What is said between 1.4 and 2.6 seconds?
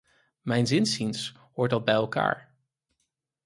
hoort dat bij elkaar.